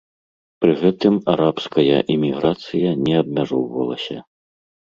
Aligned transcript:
Пры 0.63 0.71
гэтым 0.83 1.15
арабская 1.33 1.97
іміграцыя 2.13 2.97
не 3.09 3.15
абмяжоўвалася. 3.21 4.17